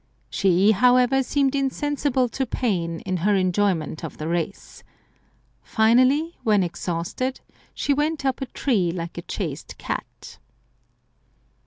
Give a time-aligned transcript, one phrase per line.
[0.31, 4.81] She, however, seemed insensible to pain, in her enjoyment of the race.
[5.61, 7.39] Finally, when exhausted,
[7.75, 10.39] she went up a tree like a chased cat.